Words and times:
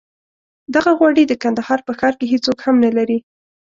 دغه 0.75 0.91
غوړي 0.99 1.23
د 1.27 1.33
کندهار 1.43 1.79
په 1.87 1.91
ښار 1.99 2.13
کې 2.19 2.25
هېڅوک 2.33 2.59
هم 2.65 2.75
نه 2.85 2.91
لري. 2.97 3.17